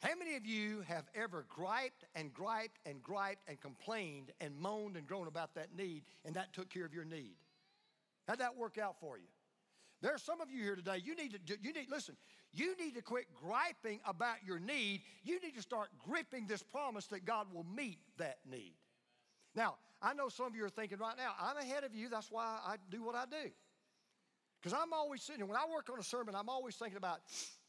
[0.00, 4.96] How many of you have ever griped and griped and griped and complained and moaned
[4.96, 7.36] and groaned about that need and that took care of your need?
[8.28, 9.24] How'd that work out for you?
[10.04, 12.14] There are some of you here today, you need to, you need, listen,
[12.52, 15.00] you need to quit griping about your need.
[15.22, 18.74] You need to start gripping this promise that God will meet that need.
[19.54, 22.30] Now, I know some of you are thinking right now, I'm ahead of you, that's
[22.30, 23.50] why I do what I do.
[24.60, 27.20] Because I'm always sitting, here, when I work on a sermon, I'm always thinking about,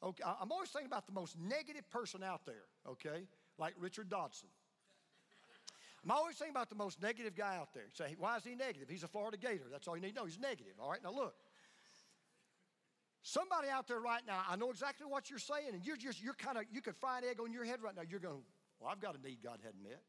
[0.04, 3.28] okay, I'm always thinking about the most negative person out there, okay?
[3.58, 4.50] Like Richard Dodson.
[6.04, 7.86] I'm always thinking about the most negative guy out there.
[7.93, 8.89] Say, why is he negative?
[8.89, 9.67] He's a Florida Gator.
[9.71, 10.26] That's all you need to know.
[10.26, 10.74] He's negative.
[10.82, 11.36] All right, now look.
[13.27, 16.35] Somebody out there right now, I know exactly what you're saying, and you're just, you're
[16.35, 18.03] kind of, you could fry an egg on your head right now.
[18.07, 18.43] You're going,
[18.79, 19.99] well, I've got a need God hadn't met.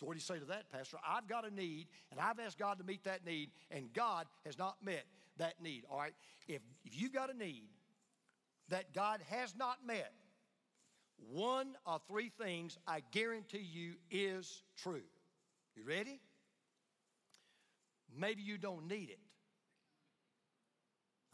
[0.00, 0.96] So, what do you say to that, Pastor?
[1.06, 4.56] I've got a need, and I've asked God to meet that need, and God has
[4.56, 5.04] not met
[5.36, 5.84] that need.
[5.90, 6.14] All right?
[6.48, 7.64] If, if you've got a need
[8.70, 10.12] that God has not met,
[11.30, 15.02] one of three things I guarantee you is true.
[15.76, 16.20] You ready?
[18.18, 19.18] Maybe you don't need it.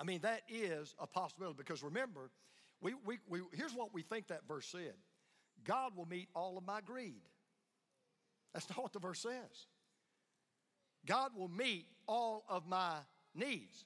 [0.02, 2.32] I mean, that is a possibility because remember,
[2.80, 4.94] we, we, we, here's what we think that verse said
[5.64, 7.22] God will meet all of my greed.
[8.52, 9.66] That's not what the verse says.
[11.06, 12.96] God will meet all of my
[13.32, 13.84] needs.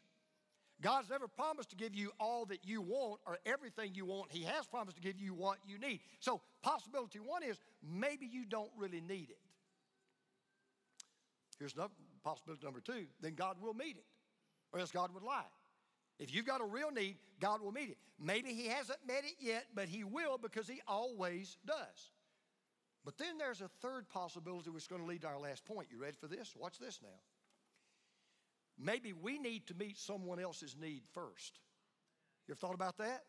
[0.80, 4.32] God's never promised to give you all that you want or everything you want.
[4.32, 6.00] He has promised to give you what you need.
[6.20, 9.38] So, possibility one is maybe you don't really need it.
[11.58, 14.06] Here's another possibility number two then God will meet it,
[14.72, 15.44] or else God would lie.
[16.18, 17.98] If you've got a real need, God will meet it.
[18.18, 22.10] Maybe He hasn't met it yet, but He will because He always does.
[23.04, 25.88] But then there's a third possibility which is going to lead to our last point.
[25.90, 26.54] You ready for this?
[26.56, 27.20] Watch this now.
[28.78, 31.60] Maybe we need to meet someone else's need first.
[32.46, 33.22] You ever thought about that?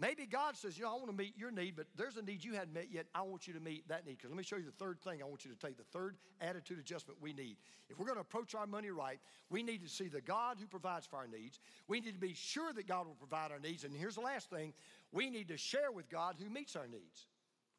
[0.00, 2.44] Maybe God says, you know, I want to meet your need, but there's a need
[2.44, 3.06] you hadn't met yet.
[3.16, 4.18] I want you to meet that need.
[4.18, 6.16] Because let me show you the third thing I want you to take, the third
[6.40, 7.56] attitude adjustment we need.
[7.90, 9.18] If we're going to approach our money right,
[9.50, 11.58] we need to see the God who provides for our needs.
[11.88, 13.82] We need to be sure that God will provide our needs.
[13.82, 14.72] And here's the last thing
[15.10, 17.26] we need to share with God who meets our needs.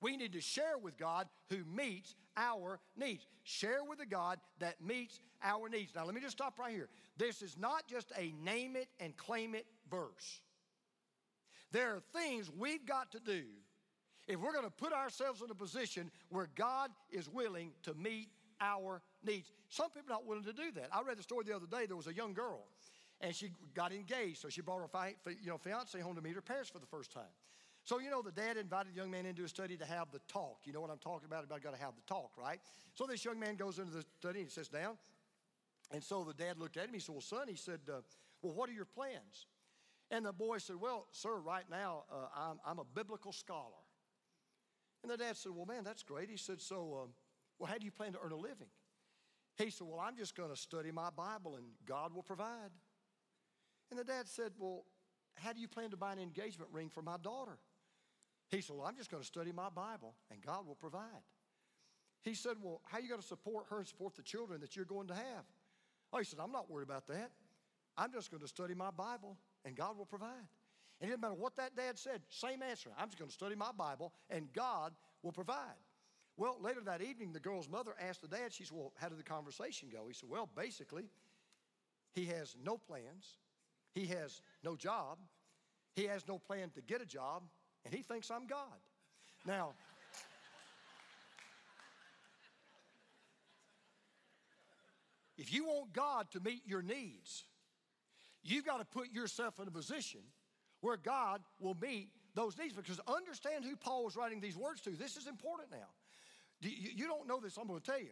[0.02, 3.28] We need to share with God who meets our needs.
[3.44, 5.94] Share with the God that meets our needs.
[5.96, 6.90] Now, let me just stop right here.
[7.18, 10.42] This is not just a name it and claim it verse.
[11.72, 13.44] There are things we've got to do
[14.28, 18.30] if we're going to put ourselves in a position where God is willing to meet
[18.62, 19.52] our needs.
[19.70, 20.90] Some people are not willing to do that.
[20.92, 21.86] I read the story the other day.
[21.86, 22.66] There was a young girl,
[23.22, 26.36] and she got engaged, so she brought her fi- you know, fiance home to meet
[26.36, 27.32] her parents for the first time.
[27.84, 30.20] So, you know, the dad invited the young man into his study to have the
[30.28, 30.60] talk.
[30.66, 31.44] You know what I'm talking about?
[31.44, 32.60] About got to have the talk, right?
[32.94, 34.98] So this young man goes into the study and sits down.
[35.92, 36.94] And so the dad looked at him.
[36.94, 38.02] He said, Well, son, he said, uh,
[38.44, 39.48] Well, what are your plans?
[40.12, 43.84] And the boy said, Well, sir, right now uh, I'm, I'm, a biblical scholar.
[45.04, 46.30] And the dad said, Well, man, that's great.
[46.30, 47.10] He said, So, um,
[47.60, 48.68] well, how do you plan to earn a living?
[49.56, 52.72] He said, Well, I'm just going to study my Bible and God will provide.
[53.92, 54.86] And the dad said, Well,
[55.36, 57.58] how do you plan to buy an engagement ring for my daughter?
[58.50, 61.24] He said, Well, I'm just going to study my Bible and God will provide.
[62.22, 64.76] He said, Well, how are you going to support her and support the children that
[64.76, 65.46] you're going to have?
[66.12, 67.30] Oh, he said, I'm not worried about that.
[67.96, 70.48] I'm just going to study my Bible and God will provide.
[71.02, 72.90] And it doesn't matter what that dad said, same answer.
[72.98, 74.94] I'm just going to study my Bible and God
[75.24, 75.78] will provide.
[76.38, 79.20] Well, later that evening, the girl's mother asked the dad, she said, Well, how did
[79.20, 80.08] the conversation go?
[80.08, 81.10] He said, Well, basically,
[82.14, 83.38] he has no plans,
[83.94, 85.18] he has no job,
[85.96, 87.44] he has no plan to get a job,
[87.84, 88.80] and he thinks I'm God.
[89.46, 89.74] Now,
[95.38, 97.44] if you want God to meet your needs,
[98.44, 100.22] You've got to put yourself in a position
[100.82, 104.92] where God will meet those needs because understand who Paul was writing these words to.
[104.92, 105.88] This is important now.
[106.62, 108.12] You don't know this, I'm going to tell you.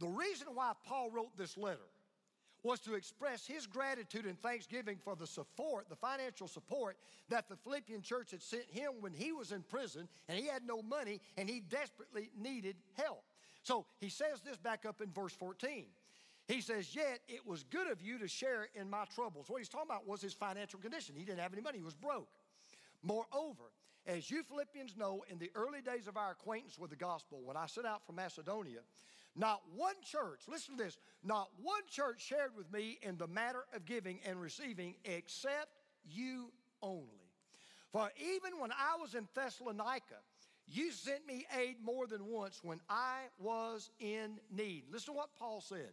[0.00, 1.78] The reason why Paul wrote this letter
[2.64, 6.96] was to express his gratitude and thanksgiving for the support, the financial support
[7.28, 10.66] that the Philippian church had sent him when he was in prison and he had
[10.66, 13.22] no money and he desperately needed help.
[13.62, 15.84] So he says this back up in verse 14.
[16.46, 19.48] He says, Yet it was good of you to share in my troubles.
[19.48, 21.14] What he's talking about was his financial condition.
[21.16, 22.28] He didn't have any money, he was broke.
[23.02, 23.72] Moreover,
[24.06, 27.56] as you Philippians know, in the early days of our acquaintance with the gospel, when
[27.56, 28.80] I set out from Macedonia,
[29.36, 33.64] not one church, listen to this, not one church shared with me in the matter
[33.74, 35.68] of giving and receiving except
[36.04, 36.52] you
[36.82, 37.08] only.
[37.90, 40.20] For even when I was in Thessalonica,
[40.66, 44.84] you sent me aid more than once when I was in need.
[44.90, 45.92] Listen to what Paul said.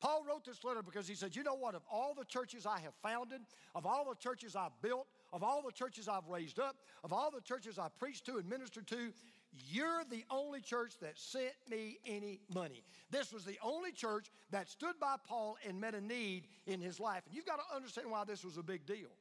[0.00, 1.74] Paul wrote this letter because he said, You know what?
[1.74, 3.40] Of all the churches I have founded,
[3.74, 7.30] of all the churches I've built, of all the churches I've raised up, of all
[7.30, 9.12] the churches I've preached to and ministered to,
[9.52, 12.84] you're the only church that sent me any money.
[13.10, 17.00] This was the only church that stood by Paul and met a need in his
[17.00, 17.22] life.
[17.26, 19.16] And you've got to understand why this was a big deal.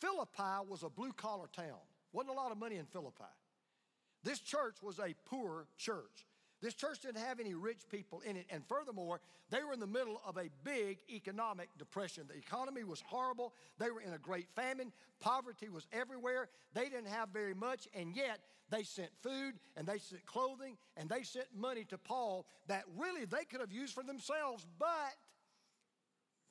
[0.00, 1.78] Philippi was a blue collar town.
[2.12, 3.24] Wasn't a lot of money in Philippi.
[4.24, 6.26] This church was a poor church.
[6.62, 8.46] This church didn't have any rich people in it.
[8.48, 9.20] And furthermore,
[9.50, 12.24] they were in the middle of a big economic depression.
[12.28, 13.52] The economy was horrible.
[13.78, 14.92] They were in a great famine.
[15.18, 16.48] Poverty was everywhere.
[16.72, 18.38] They didn't have very much, and yet
[18.70, 23.24] they sent food and they sent clothing and they sent money to Paul that really
[23.24, 24.88] they could have used for themselves, but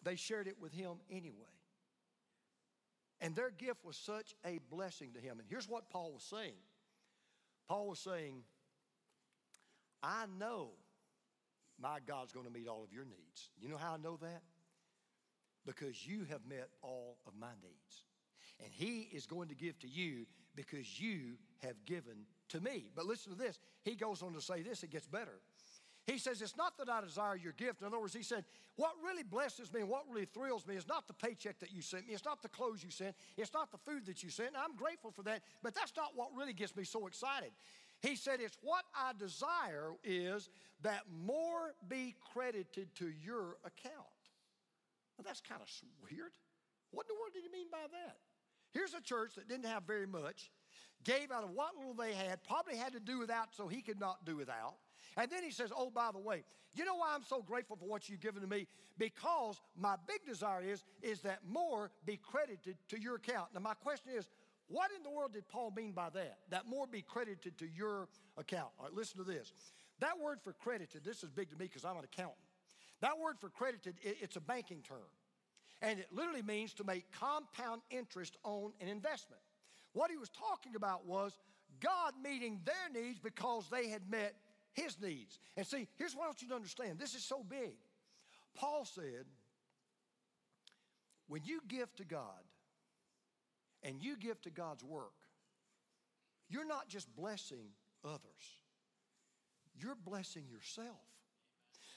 [0.04, 1.48] they shared it with him anyway.
[3.22, 5.40] And their gift was such a blessing to him.
[5.40, 6.58] And here's what Paul was saying
[7.70, 8.44] Paul was saying,
[10.04, 10.70] I know
[11.82, 13.50] my God's going to meet all of your needs.
[13.60, 14.42] You know how I know that?
[15.66, 18.06] Because you have met all of my needs.
[18.64, 22.92] And He is going to give to you because you have given to me.
[22.96, 23.60] But listen to this.
[23.84, 25.40] He goes on to say this, it gets better.
[26.08, 27.82] He says, It's not that I desire your gift.
[27.82, 28.44] In other words, he said,
[28.76, 31.82] What really blesses me and what really thrills me is not the paycheck that you
[31.82, 34.52] sent me, it's not the clothes you sent, it's not the food that you sent.
[34.58, 37.52] I'm grateful for that, but that's not what really gets me so excited.
[38.02, 40.50] He said, It's what I desire is
[40.82, 43.96] that more be credited to your account.
[45.18, 45.70] Well, that's kind of
[46.10, 46.32] weird.
[46.92, 48.18] What in the world did he mean by that?
[48.74, 50.52] Here's a church that didn't have very much,
[51.04, 54.00] gave out of what little they had, probably had to do without so he could
[54.00, 54.76] not do without.
[55.18, 57.86] And then he says, Oh, by the way, you know why I'm so grateful for
[57.86, 58.68] what you've given to me?
[58.98, 63.50] Because my big desire is, is that more be credited to your account.
[63.54, 64.30] Now, my question is,
[64.72, 66.38] what in the world did Paul mean by that?
[66.50, 68.08] That more be credited to your
[68.38, 68.70] account.
[68.80, 69.52] All right, listen to this.
[70.00, 72.40] That word for credited, this is big to me because I'm an accountant.
[73.02, 74.98] That word for credited, it's a banking term.
[75.82, 79.42] And it literally means to make compound interest on an investment.
[79.94, 81.36] What he was talking about was
[81.80, 84.36] God meeting their needs because they had met
[84.74, 85.40] his needs.
[85.58, 87.74] And see, here's what I want you to understand this is so big.
[88.56, 89.26] Paul said,
[91.28, 92.42] when you give to God
[93.84, 95.14] and you give to God's work,
[96.50, 97.68] you're not just blessing
[98.04, 98.20] others,
[99.76, 101.00] you're blessing yourself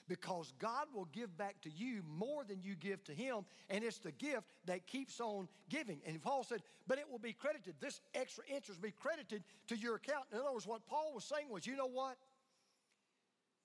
[0.08, 3.98] because God will give back to you more than you give to Him, and it's
[3.98, 6.00] the gift that keeps on giving.
[6.06, 9.76] And Paul said, but it will be credited, this extra interest will be credited to
[9.76, 10.26] your account.
[10.32, 12.16] In other words, what Paul was saying was, you know what?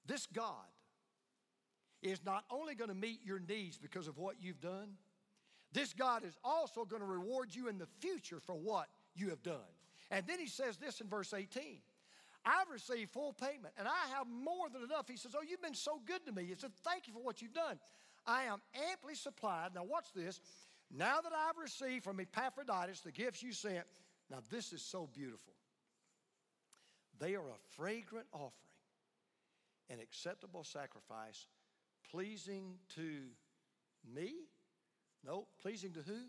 [0.05, 0.65] This God
[2.01, 4.93] is not only going to meet your needs because of what you've done,
[5.73, 9.43] this God is also going to reward you in the future for what you have
[9.43, 9.69] done.
[10.11, 11.79] And then he says this in verse 18
[12.45, 15.07] I've received full payment and I have more than enough.
[15.07, 16.45] He says, Oh, you've been so good to me.
[16.45, 17.79] He said, Thank you for what you've done.
[18.25, 18.59] I am
[18.91, 19.75] amply supplied.
[19.75, 20.39] Now, watch this.
[20.91, 23.85] Now that I've received from Epaphroditus the gifts you sent,
[24.31, 25.53] now this is so beautiful.
[27.19, 28.53] They are a fragrant offering
[29.89, 31.47] an acceptable sacrifice,
[32.11, 33.21] pleasing to
[34.13, 34.33] me?
[35.25, 36.19] No, pleasing to who?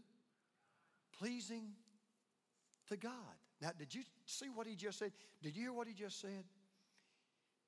[1.19, 1.73] Pleasing
[2.89, 3.13] to God.
[3.61, 5.13] Now, did you see what he just said?
[5.43, 6.45] Did you hear what he just said?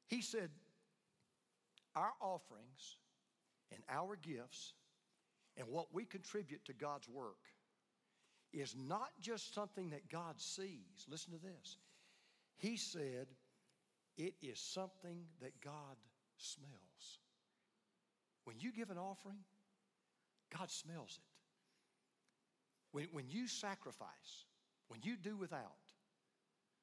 [0.09, 0.51] He said,
[1.95, 2.97] Our offerings
[3.71, 4.75] and our gifts
[5.57, 7.37] and what we contribute to God's work
[8.53, 11.07] is not just something that God sees.
[11.09, 11.79] Listen to this.
[12.59, 13.27] He said,
[14.17, 15.97] it is something that God
[16.37, 17.21] smells.
[18.45, 19.39] When you give an offering,
[20.59, 21.25] God smells it.
[22.93, 24.47] When, when you sacrifice,
[24.89, 25.73] when you do without,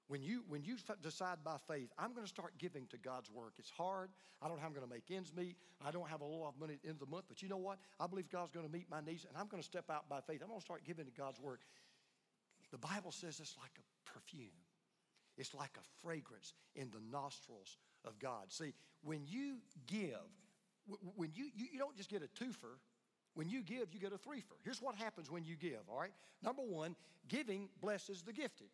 [0.07, 3.53] when you, when you decide by faith, I'm going to start giving to God's work.
[3.59, 4.09] It's hard.
[4.41, 5.55] I don't know how I'm going to make ends meet.
[5.85, 7.49] I don't have a lot of money at the end of the month, but you
[7.49, 7.77] know what?
[7.99, 10.19] I believe God's going to meet my needs, and I'm going to step out by
[10.21, 10.41] faith.
[10.41, 11.61] I'm going to start giving to God's work.
[12.71, 14.49] The Bible says it's like a perfume.
[15.37, 18.51] It's like a fragrance in the nostrils of God.
[18.51, 20.17] See, when you give,
[21.15, 22.79] when you, you, you don't just get a twofer,
[23.39, 24.59] when you give, you get a threefer.
[24.65, 26.11] Here's what happens when you give, all right?
[26.43, 26.93] Number one,
[27.29, 28.67] giving blesses the gifted.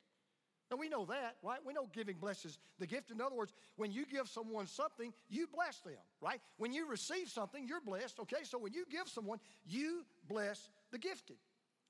[0.72, 1.60] Now we know that, right?
[1.64, 3.12] We know giving blesses the gift.
[3.12, 6.42] In other words, when you give someone something, you bless them, right?
[6.58, 8.42] When you receive something, you're blessed, okay?
[8.42, 9.38] So when you give someone,
[9.68, 11.38] you bless the gifted.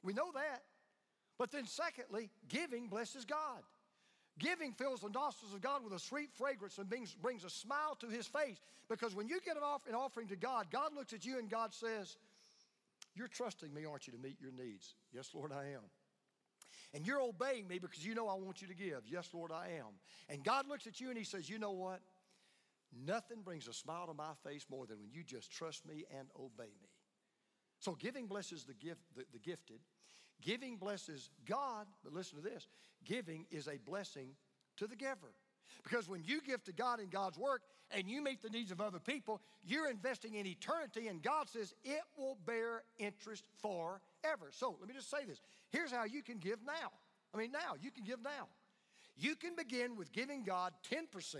[0.03, 0.61] We know that.
[1.37, 3.63] But then, secondly, giving blesses God.
[4.37, 7.95] Giving fills the nostrils of God with a sweet fragrance and brings, brings a smile
[8.01, 8.59] to his face.
[8.89, 11.49] Because when you get an, off, an offering to God, God looks at you and
[11.49, 12.17] God says,
[13.15, 14.95] You're trusting me, aren't you, to meet your needs?
[15.13, 15.81] Yes, Lord, I am.
[16.93, 19.01] And you're obeying me because you know I want you to give.
[19.07, 19.93] Yes, Lord, I am.
[20.29, 22.01] And God looks at you and he says, You know what?
[23.05, 26.29] Nothing brings a smile to my face more than when you just trust me and
[26.39, 26.89] obey me.
[27.79, 29.79] So giving blesses the, gift, the, the gifted.
[30.41, 32.67] Giving blesses God, but listen to this
[33.03, 34.29] giving is a blessing
[34.77, 35.33] to the giver.
[35.83, 37.61] Because when you give to God in God's work
[37.91, 41.73] and you meet the needs of other people, you're investing in eternity, and God says
[41.83, 44.49] it will bear interest forever.
[44.51, 45.39] So let me just say this
[45.69, 46.91] here's how you can give now.
[47.33, 48.47] I mean, now, you can give now.
[49.17, 51.37] You can begin with giving God 10%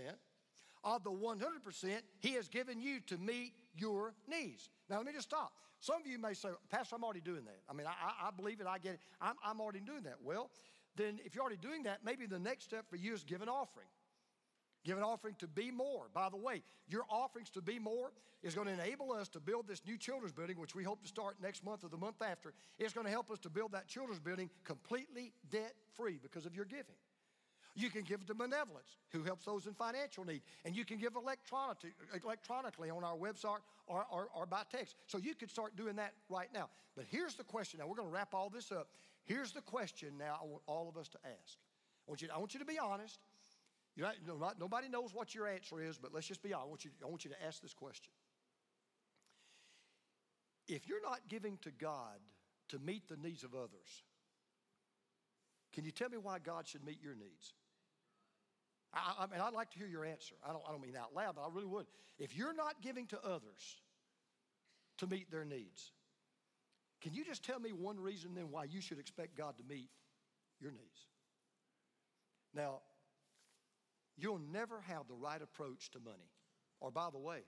[0.84, 4.68] of the 100% He has given you to meet your needs.
[4.88, 5.52] Now, let me just stop.
[5.80, 7.60] Some of you may say, Pastor, I'm already doing that.
[7.68, 9.00] I mean, I, I believe it, I get it.
[9.20, 10.16] I'm, I'm already doing that.
[10.22, 10.50] Well,
[10.96, 13.48] then if you're already doing that, maybe the next step for you is give an
[13.48, 13.86] offering.
[14.86, 16.04] Give an offering to be more.
[16.14, 18.12] By the way, your offerings to be more
[18.44, 21.08] is going to enable us to build this new children's building, which we hope to
[21.08, 22.54] start next month or the month after.
[22.78, 26.54] It's going to help us to build that children's building completely debt free because of
[26.54, 26.94] your giving.
[27.74, 30.42] You can give to Benevolence, who helps those in financial need.
[30.64, 31.90] And you can give electronically,
[32.22, 33.58] electronically on our website
[33.88, 34.94] or, or, or by text.
[35.08, 36.68] So you could start doing that right now.
[36.94, 37.80] But here's the question.
[37.80, 38.86] Now, we're going to wrap all this up.
[39.24, 41.58] Here's the question now I want all of us to ask.
[42.06, 43.18] I want you, I want you to be honest.
[43.96, 46.66] You not, nobody knows what your answer is, but let's just be honest.
[46.66, 48.12] I want, you, I want you to ask this question.
[50.68, 52.18] If you're not giving to God
[52.68, 54.02] to meet the needs of others,
[55.72, 57.54] can you tell me why God should meet your needs?
[58.92, 60.34] I, I mean, I'd like to hear your answer.
[60.46, 61.86] I don't, I don't mean out loud, but I really would.
[62.18, 63.80] If you're not giving to others
[64.98, 65.92] to meet their needs,
[67.00, 69.88] can you just tell me one reason then why you should expect God to meet
[70.60, 71.06] your needs?
[72.54, 72.80] Now,
[74.16, 76.30] you'll never have the right approach to money.
[76.80, 77.40] Or, by the way,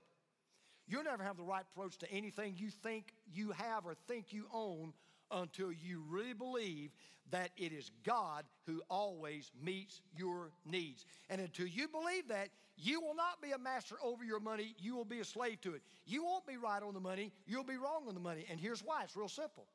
[0.86, 4.46] you'll never have the right approach to anything you think you have or think you
[4.52, 4.92] own
[5.30, 6.90] until you really believe
[7.30, 11.04] that it is God who always meets your needs.
[11.28, 14.94] And until you believe that, you will not be a master over your money, you
[14.94, 15.82] will be a slave to it.
[16.06, 18.46] You won't be right on the money, you'll be wrong on the money.
[18.48, 19.66] And here's why it's real simple.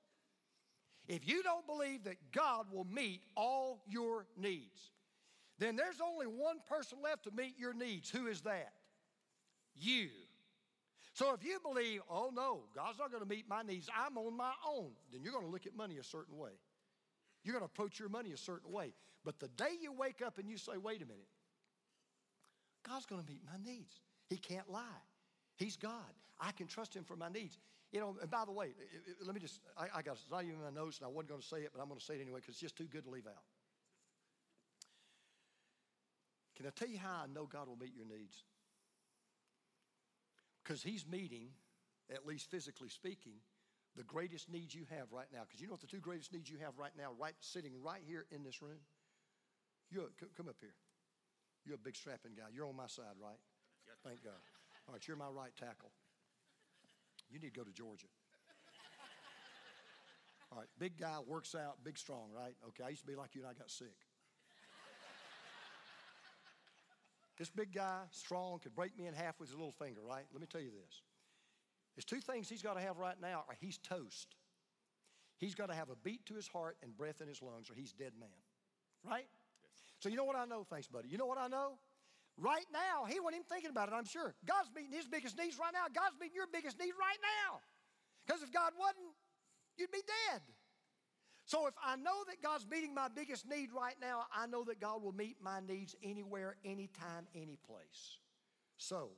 [1.08, 4.91] If you don't believe that God will meet all your needs,
[5.64, 8.09] then there's only one person left to meet your needs.
[8.09, 8.74] Who is that?
[9.76, 10.09] You.
[11.14, 14.36] So if you believe, oh no, God's not going to meet my needs, I'm on
[14.36, 16.51] my own, then you're going to look at money a certain way.
[17.43, 18.93] You're going to approach your money a certain way.
[19.24, 21.28] But the day you wake up and you say, wait a minute,
[22.88, 24.01] God's going to meet my needs.
[24.30, 24.82] He can't lie.
[25.55, 25.93] He's God.
[26.39, 27.57] I can trust Him for my needs.
[27.91, 28.74] You know, and by the way,
[29.24, 31.30] let me just, I, I got it's not even in my notes and I wasn't
[31.30, 32.88] going to say it, but I'm going to say it anyway because it's just too
[32.88, 33.43] good to leave out.
[36.56, 38.43] Can I tell you how I know God will meet your needs?
[40.64, 41.49] Because He's meeting,
[42.12, 43.34] at least physically speaking,
[43.95, 45.41] the greatest needs you have right now.
[45.47, 48.01] Because you know what the two greatest needs you have right now, right sitting right
[48.06, 48.80] here in this room?
[49.91, 50.74] You come up here.
[51.66, 52.49] You're a big strapping guy.
[52.54, 53.38] You're on my side, right?
[54.04, 54.41] Thank God.
[54.88, 55.91] All right, you're my right tackle.
[57.30, 58.08] You need to go to Georgia.
[60.51, 62.54] All right, big guy, works out, big strong, right?
[62.70, 63.95] Okay, I used to be like you and I got sick.
[67.38, 70.25] This big guy, strong, could break me in half with his little finger, right?
[70.31, 71.01] Let me tell you this.
[71.95, 74.36] There's two things he's got to have right now, or he's toast.
[75.38, 77.73] He's got to have a beat to his heart and breath in his lungs, or
[77.73, 78.29] he's dead man.
[79.03, 79.27] Right?
[79.99, 80.65] So you know what I know?
[80.69, 81.09] Thanks, buddy.
[81.09, 81.73] You know what I know?
[82.38, 84.34] Right now, he wasn't even thinking about it, I'm sure.
[84.45, 85.86] God's meeting his biggest needs right now.
[85.93, 87.61] God's meeting your biggest need right now.
[88.25, 89.13] Because if God wasn't,
[89.77, 90.41] you'd be dead.
[91.46, 94.80] So if I know that God's meeting my biggest need right now, I know that
[94.80, 98.18] God will meet my needs anywhere, anytime, any place.
[98.78, 99.10] So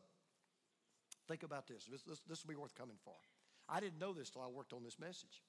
[1.28, 1.86] think about this.
[1.86, 2.22] This, this.
[2.28, 3.14] this will be worth coming for.
[3.70, 5.44] I didn't know this till I worked on this message.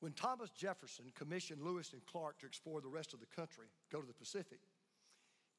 [0.00, 4.00] When Thomas Jefferson commissioned Lewis and Clark to explore the rest of the country, go
[4.00, 4.60] to the Pacific,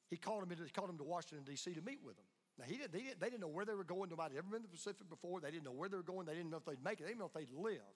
[0.09, 1.73] he called into, he called them to Washington, D.C.
[1.73, 2.25] to meet with them.
[2.57, 4.09] Now, he didn't, they, didn't, they didn't know where they were going.
[4.09, 5.39] Nobody had ever been to the Pacific before.
[5.39, 6.25] They didn't know where they were going.
[6.25, 7.03] They didn't know if they'd make it.
[7.03, 7.95] They didn't know if they'd live.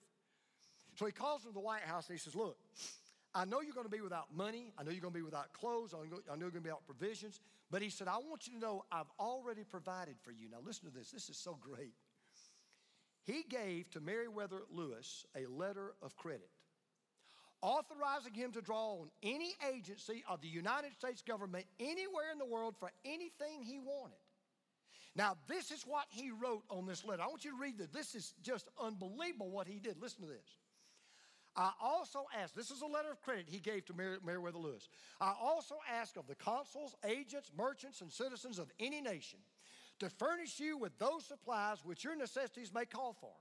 [0.96, 2.56] So he calls them to the White House and he says, Look,
[3.34, 4.72] I know you're going to be without money.
[4.78, 5.92] I know you're going to be without clothes.
[5.94, 7.40] I know you're going to be without provisions.
[7.70, 10.48] But he said, I want you to know I've already provided for you.
[10.50, 11.10] Now, listen to this.
[11.10, 11.92] This is so great.
[13.24, 16.48] He gave to Meriwether Lewis a letter of credit,
[17.60, 22.46] authorizing him to draw on any agency of the United States government anywhere in the
[22.46, 24.16] world for anything he wanted.
[25.16, 27.22] Now, this is what he wrote on this letter.
[27.22, 27.88] I want you to read this.
[27.88, 30.00] This is just unbelievable what he did.
[30.00, 30.58] Listen to this.
[31.56, 34.88] I also ask, this is a letter of credit he gave to Meriwether Lewis.
[35.20, 39.38] I also ask of the consuls, agents, merchants, and citizens of any nation
[40.00, 43.32] to furnish you with those supplies which your necessities may call for,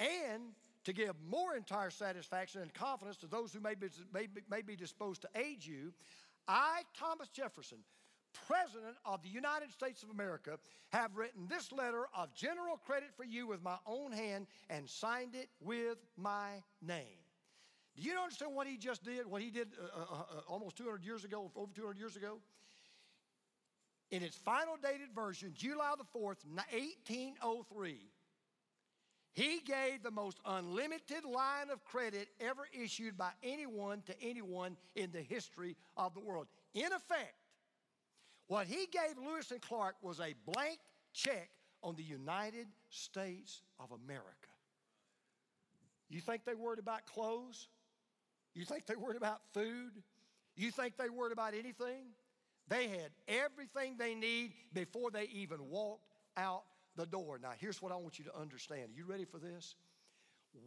[0.00, 0.42] and
[0.84, 4.74] to give more entire satisfaction and confidence to those who may be, may may be
[4.74, 5.92] disposed to aid you.
[6.48, 7.78] I, Thomas Jefferson,
[8.48, 10.58] President of the United States of America,
[10.90, 15.34] have written this letter of general credit for you with my own hand and signed
[15.34, 17.18] it with my name.
[17.98, 19.26] Do you understand what he just did?
[19.26, 22.38] What he did uh, uh, uh, uh almost 200 years ago, over 200 years ago?
[24.10, 27.98] In its final dated version, July the 4th, 1803,
[29.32, 35.10] he gave the most unlimited line of credit ever issued by anyone to anyone in
[35.10, 36.46] the history of the world.
[36.74, 37.34] In effect,
[38.46, 40.78] What he gave Lewis and Clark was a blank
[41.12, 41.50] check
[41.82, 44.48] on the United States of America.
[46.08, 47.68] You think they worried about clothes?
[48.54, 49.92] You think they worried about food?
[50.56, 52.06] You think they worried about anything?
[52.68, 56.64] They had everything they need before they even walked out
[56.96, 57.38] the door.
[57.40, 58.90] Now, here's what I want you to understand.
[58.90, 59.76] Are you ready for this?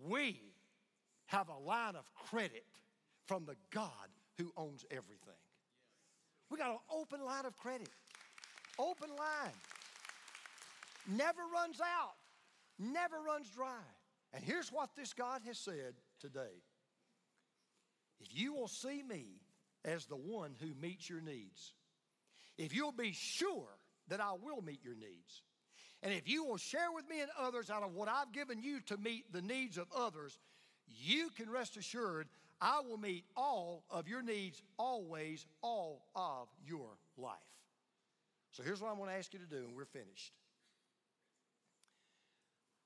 [0.08, 0.42] We
[1.28, 2.66] have a line of credit
[3.26, 5.40] from the God who owns everything.
[6.50, 7.90] We got an open line of credit.
[8.80, 9.54] Open line.
[11.08, 12.16] Never runs out,
[12.80, 13.82] never runs dry.
[14.34, 16.62] And here's what this God has said today
[18.22, 19.26] If you will see me
[19.84, 21.74] as the one who meets your needs,
[22.58, 23.70] if you'll be sure
[24.10, 25.42] that I will meet your needs,
[26.04, 28.82] and if you will share with me and others out of what I've given you
[28.88, 30.38] to meet the needs of others,
[30.88, 32.28] you can rest assured
[32.60, 37.38] I will meet all of your needs always, all of your life.
[38.52, 40.34] So here's what I'm going to ask you to do, and we're finished.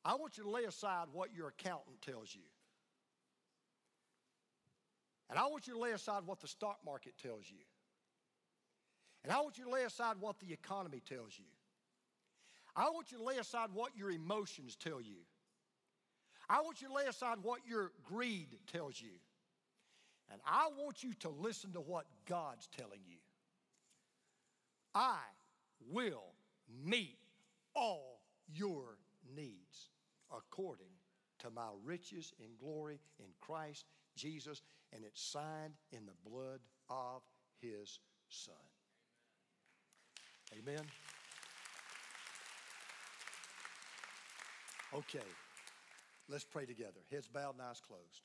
[0.06, 2.44] I want you to lay aside what your accountant tells you.
[5.30, 7.64] And I want you to lay aside what the stock market tells you.
[9.24, 11.46] And I want you to lay aside what the economy tells you.
[12.76, 15.18] I want you to lay aside what your emotions tell you.
[16.48, 19.10] I want you to lay aside what your greed tells you.
[20.32, 23.18] And I want you to listen to what God's telling you.
[24.94, 25.18] I
[25.92, 26.34] will
[26.84, 27.18] meet
[27.76, 28.98] all your
[29.36, 29.90] needs
[30.36, 30.94] according
[31.40, 33.86] to my riches in glory in Christ
[34.16, 34.62] Jesus,
[34.94, 36.60] and it's signed in the blood
[36.90, 37.22] of
[37.62, 38.00] his
[38.30, 38.56] Son.
[40.58, 40.84] Amen.
[44.94, 45.20] Okay,
[46.30, 47.02] let's pray together.
[47.12, 48.22] Heads bowed and eyes closed.